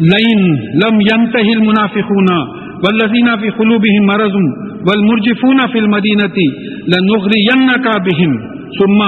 [0.00, 0.40] لئن
[0.82, 2.28] لم ينتهي المنافقون
[2.84, 4.36] والذين في قلوبهم مرض
[4.86, 6.38] والمرجفون في المدينة
[6.92, 8.32] لنغرينك بهم
[8.78, 9.00] ثم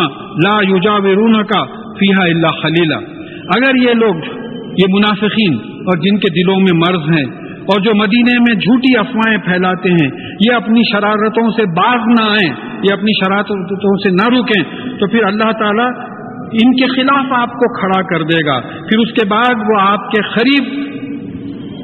[0.47, 1.53] لا يجاورونك
[1.99, 2.99] فيها إلا خليلا
[3.57, 4.17] اگر یہ لوگ،
[4.81, 7.25] یہ منافقین اور جن کے دلوں میں مرض ہیں
[7.73, 10.09] اور جو مدینے میں جھوٹی افواہیں پھیلاتے ہیں،
[10.46, 12.51] یہ اپنی شرارتوں سے باز نہ آئیں،
[12.82, 14.62] یہ اپنی شرارتوں سے نہ رکیں،
[15.01, 15.89] تو پھر اللہ تعالیٰ
[16.53, 20.11] ان کے خلاف آپ کو کھڑا کر دے گا۔ پھر اس کے بعد وہ آپ
[20.11, 20.65] کے قریب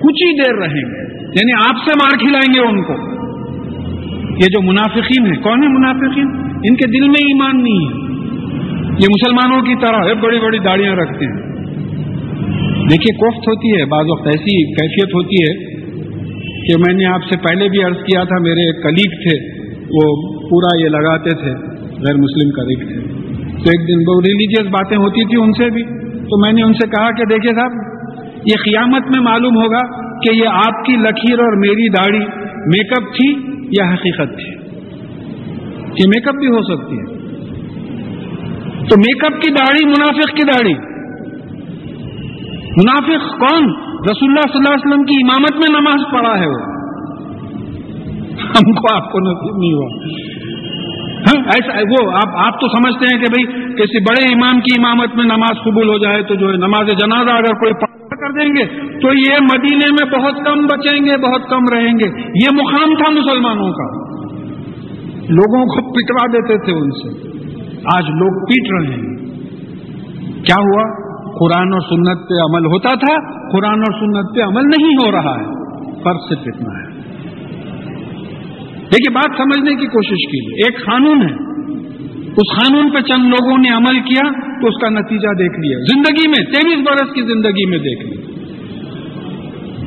[0.03, 3.21] کچھ ہی دیر رہیں گے۔ یعنی آپ سے مار کھلائیں گے ان کو۔
[4.35, 8.11] یہ جو منافقین ہیں، کون ہے منافقین؟ ان کے دل میں ایمان نہیں ہے۔
[8.91, 11.51] یہ مسلمانوں کی طرح بڑی بڑی داڑیاں رکھتے ہیں۔
[12.91, 15.81] دیکھیے، کوفت ہوتی ہے، بعض وقت ایسی کیفیت ہوتی ہے
[16.67, 20.81] کہ میں نے آپ سے پہلے بھی عرض کیا تھا، میرے کلیگ تھے، وہ پورا
[20.81, 23.10] یہ لگاتے تھے، غیر مسلم کلیگ تھے۔
[23.65, 25.83] تو ایک دن وہ ریلیجیس باتیں ہوتی تھی ان سے بھی۔
[26.19, 27.73] تو میں نے ان سے کہا کہ دیکھیے صاحب،
[28.47, 32.25] یہ قیامت میں معلوم ہوگا کہ یہ آپ کی لکیر اور میری داڑھی
[32.67, 33.35] میک اپ تھی
[33.79, 34.61] یا حقیقت تھی۔
[35.99, 37.21] یہ میک اپ بھی ہو سکتی ہے۔
[38.77, 40.75] تو میک اپ کی داڑھی، منافق کی داڑھی۔
[42.77, 43.65] منافق کون؟
[44.11, 46.81] رسول اللہ صلی اللہ علیہ وسلم کی امامت میں نماز پڑھا ہے وہ۔
[48.41, 49.99] ہم کو آپ کو نصیب نہیں ہوا۔
[51.21, 55.15] ہاں ایسا وہ آپ آپ تو سمجھتے ہیں کہ بھائی کسی بڑے امام کی امامت
[55.15, 58.49] میں نماز قبول ہو جائے تو جو ہے نماز جنازہ اگر کوئی پڑھا کر دیں
[58.49, 58.67] گے
[59.01, 63.11] تو یہ مدینے میں بہت کم بچیں گے، بہت کم رہیں گے۔ یہ مقام تھا
[63.11, 64.11] مسلمانوں کا۔
[65.15, 67.29] لوگوں کو پٹوا دیتے تھے ان سے۔
[67.97, 69.17] آج لوگ پیٹ رہے ہیں۔
[70.45, 73.15] کیا ہوا؟ قرآن اور سنت پہ عمل ہوتا تھا،
[73.51, 75.45] قرآن اور سنت پہ عمل نہیں ہو رہا ہے۔
[76.03, 77.00] فرق صرف اتنا ہے۔
[78.93, 81.51] دیکھیے، بات سمجھنے کی کوشش کی ایک قانون ہے۔
[82.31, 86.29] اس قانون پہ چند لوگوں نے عمل کیا تو اس کا نتیجہ دیکھ لیا۔ زندگی
[86.29, 88.31] میں، تیئیس برس کی زندگی میں دیکھ لیا۔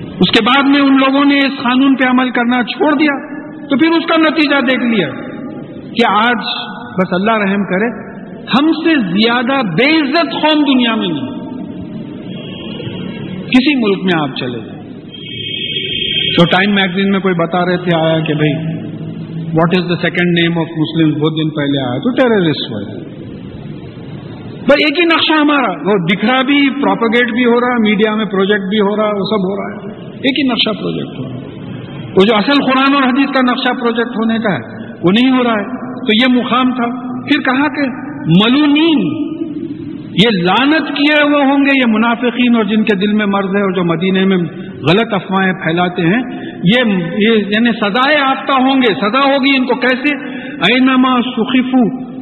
[0.08, 3.34] اس کے بعد میں ان لوگوں نے اس قانون پہ عمل کرنا چھوڑ دیا۔
[3.68, 5.10] تو پھر اس کا نتیجہ دیکھ لیا
[5.80, 6.38] کہ آج
[6.98, 11.34] بس اللہ رحم کرے، ہم سے زیادہ بے عزت قوم دنیا میں نہیں۔
[13.42, 14.84] کسی ملک میں آپ چلے جائیں۔
[16.38, 18.73] تو ٹائم میگزین میں کوئی بتا رہے تھے آیا کہ بھائی
[19.54, 22.80] what is the second name of Muslim بہت دن پہلے آیا تو ٹیررسٹ ہو
[24.68, 28.14] بھائی ایک ہی نقشہ ہمارا وہ دکھ رہا بھی پروپگیٹ بھی ہو رہا ہے میڈیا
[28.16, 31.20] میں پروجیکٹ بھی ہو رہا ہے وہ سب ہو رہا ہے ایک ہی نقشہ پروجیکٹ
[31.20, 31.52] ہو رہا ہے
[32.16, 35.44] وہ جو اصل قرآن اور حدیث کا نقشہ پروجیکٹ ہونے کا ہے وہ نہیں ہو
[35.44, 36.90] رہا ہے تو یہ مقام تھا
[37.28, 37.88] پھر کہا کہ
[38.34, 39.06] ملونین
[40.18, 43.62] یہ لانت کیے ہوئے ہوں گے یہ منافقین اور جن کے دل میں مرض ہے
[43.62, 44.38] اور جو مدینے میں
[44.84, 46.22] غلط افواہیں پھیلاتے ہیں
[46.64, 46.82] یہ
[47.36, 50.16] یعنی سزائے آفتہ ہوں گے، سزا ہوگی ان کو کیسے؟
[50.74, 52.14] اینما سخیفو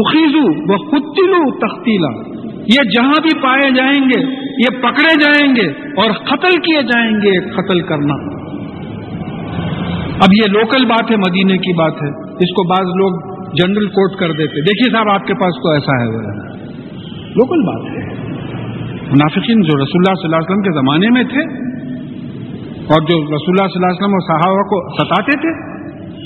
[0.00, 6.10] اخیزو و خطلو تختیلا یہ جہاں بھی پائے جائیں گے، یہ پکڑے جائیں گے اور
[6.10, 8.44] قتل کیے جائیں گے قتل کرنا۔
[10.14, 14.18] اب یہ لوکل بات ہے، مدینے کی بات ہے۔ اس کو بعض لوگ جنرل کوٹ
[14.18, 16.24] کر دیتے۔ دیکھیے صاحب، آپ کے پاس تو ایسا ہے۔
[17.28, 18.14] لوکل بات ہے۔
[19.10, 21.63] منافقین جو رسول اللہ صلی اللہ علیہ وسلم کے زمانے میں تھے
[22.84, 25.52] اور جو رسول اللہ صلی اللہ علیہ وسلم اور صحابہ کو ستاتے تھے،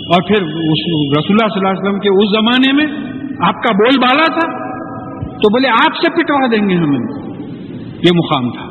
[0.06, 2.86] اور پھر رسول اللہ صلی اللہ علیہ وسلم کے اس زمانے میں
[3.40, 4.46] آپ کا بول بالا تھا،
[5.36, 7.00] تو بولے آپ سے پٹوا دیں گے ہمیں
[8.04, 8.66] یہ مقام تھا۔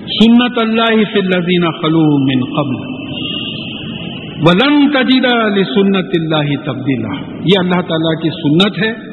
[0.06, 2.77] سنت اللہ فی الذین خلو من قبل۔
[4.47, 7.15] ولن تجد لسنت اللہ تبدیلا۔
[7.45, 9.06] یہ اللہ تعالیٰ کی سنت ہے۔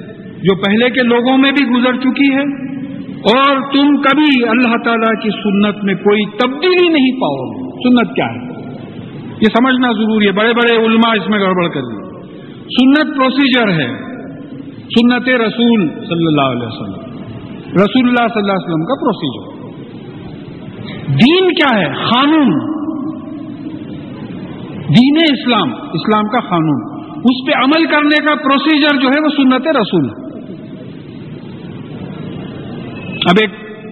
[0.44, 2.74] جو پہلے کے لوگوں میں بھی گزر چکی ہے،
[3.34, 8.26] اور تم کبھی اللہ تعالیٰ کی سنت میں کوئی تبدیلی نہیں پاؤ گے۔ سنت کیا
[8.26, 8.62] ہے؟
[9.42, 12.04] یہ سمجھنا ضروری ہے، بڑے بڑے علماء اس میں گڑبڑ کر دی۔
[12.64, 13.88] سنت پروسیجر ہے۔
[14.84, 17.04] سنت رسول صلی اللہ علیہ وسلم۔
[17.76, 19.54] رسول اللہ صلی اللہ علیہ وسلم کا پروسیجر
[21.08, 22.52] دین کیا ہے؟ قانون
[24.90, 26.82] دین اسلام اسلام کا قانون
[27.18, 30.23] اس پہ عمل کرنے کا پروسیجر جو ہے وہ سنت رسول۔ ہے
[33.30, 33.50] اب ایک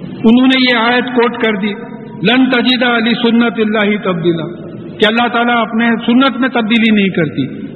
[0.00, 1.72] انہوں نے یہ آیت کوٹ کر دی،
[2.28, 4.64] لن تجیدہ علی سنت اللہ تبدیلا۔
[4.98, 7.74] کہ اللہ تعالیٰ اپنے سنت میں تبدیلی نہیں کرتی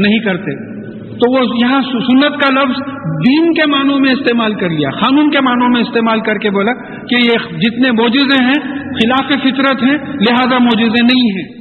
[0.00, 0.74] نہیں کرتے۔
[1.08, 2.80] تو وہ یہاں سنت کا لفظ
[3.28, 6.72] دین کے معنوں میں استعمال کر لیا، قانون کے معنوں میں استعمال کر کے بولا
[6.72, 11.59] کہ یہ جتنے موجودے ہیں، خلاف فطرت ہیں، لہذا موجودے نہیں ہیں۔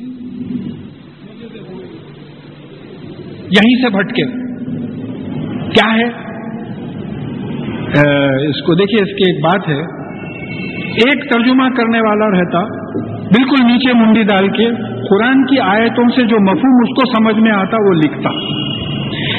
[3.50, 4.26] یہیں سے بھٹکے۔
[5.70, 6.08] کیا ہے؟
[8.48, 10.00] اس کو دیکھیے، اس کی ایک بات ہے۔
[10.90, 12.60] ایک ترجمہ کرنے والا رہتا،
[13.28, 14.68] بالکل نیچے منڈی ڈال کے
[15.10, 18.30] قرآن کی آیتوں سے جو مفہوم اس کو سمجھ میں آتا، وہ لکھتا۔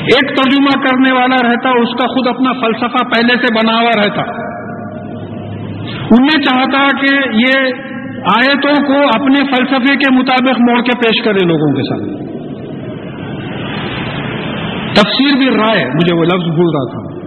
[0.00, 4.22] ایک ترجمہ کرنے والا رہتا، اس کا خود اپنا فلسفہ پہلے سے بنا ہوا رہتا
[6.10, 7.72] انہیں چاہتا کہ یہ
[8.36, 12.39] آیتوں کو اپنے فلسفے کے مطابق موڑ کے پیش کرے لوگوں کے سامنے۔
[14.94, 17.20] تفسیر بھی رائے، مجھے وہ لفظ بھول رہا تھا۔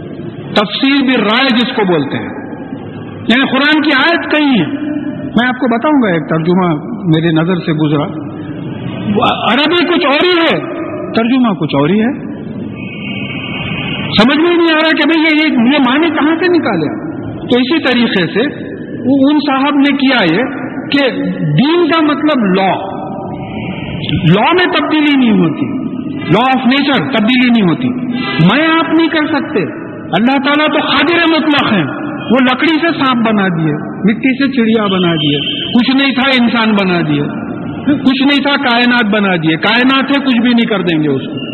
[0.53, 2.43] تفسیر بھی رائے جس کو بولتے ہیں۔
[3.13, 4.65] یعنی قرآن کی آیت کہیں ہے
[5.17, 8.03] میں آپ کو بتاؤں گا ایک ترجمہ میری نظر سے گزرا۔
[9.53, 10.59] عربی کچھ اور ہی ہے۔
[11.13, 12.33] ترجمہ کچھ اور ہی ہے۔
[14.21, 18.33] سمجھ میں نہیں آ رہا کہ بھائی یہ معنی کہاں سے نکالے تو اسی طریقے
[18.33, 18.73] سے
[19.05, 20.43] ان صاحب نے کیا یہ
[20.91, 22.71] کہ دین کا مطلب لا
[24.13, 25.82] لا میں تبدیلی نہیں ہوتی۔
[26.31, 27.87] لا آف نیچر تبدیلی نہیں ہوتی۔
[28.23, 29.59] میں آپ نہیں کر سکتے۔
[29.99, 34.87] اللہ تعالیٰ تو قادر مطلق ہیں۔ وہ لکڑی سے سانپ بنا دیے، مٹی سے چڑیا
[34.87, 35.37] بنا دیے۔
[35.67, 37.21] کچھ نہیں تھا انسان بنا دیے۔
[37.93, 41.21] کچھ نہیں تھا کائنات بنا دیے۔ کائنات ہے، کچھ بھی نہیں کر دیں گے اس
[41.21, 41.53] کو۔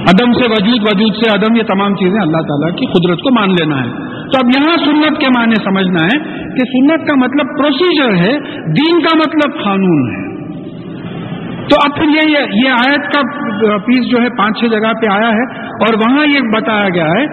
[0.00, 3.50] عدم سے وجود وجود سے عدم، یہ تمام چیزیں اللہ تعالیٰ کی قدرت کو مان
[3.50, 3.90] لینا ہے۔
[4.24, 9.00] تو اب یہاں سنت کے معنی سمجھنا ہے کہ سنت کا مطلب پروسیجر ہے، دین
[9.00, 10.23] کا مطلب قانون ہے۔
[11.70, 13.20] تو اب پھر یہ یہ آیت کا
[13.86, 15.44] پیس جو ہے پانچ چھ جگہ پہ آیا ہے
[15.86, 17.26] اور وہاں یہ بتایا گیا ہے،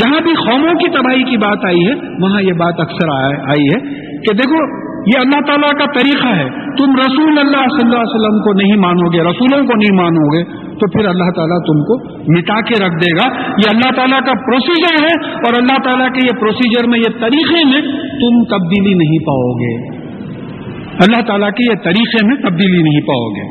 [0.00, 3.80] جہاں بھی قوموں کی تباہی کی بات آئی ہے، وہاں یہ بات اکثر آئی ہے
[4.18, 4.60] کہ دیکھو،
[5.06, 6.44] یہ اللہ تعالیٰ کا طریقہ ہے،
[6.76, 10.28] تم رسول اللہ صلی اللہ علیہ وسلم کو نہیں مانو گے، رسولوں کو نہیں مانو
[10.34, 10.44] گے،
[10.74, 11.98] تو پھر اللہ تعالیٰ تم کو
[12.32, 16.20] مٹا کے رکھ دے گا۔ یہ اللہ تعالیٰ کا پروسیجر ہے اور اللہ تعالیٰ کے
[16.24, 17.82] یہ پروسیجر میں یہ طریقے میں
[18.22, 20.04] تم تبدیلی نہیں پاؤ گے۔
[21.04, 23.42] اللہ تعالیٰ کے یہ طریقے میں تبدیلی نہیں پاؤ گے۔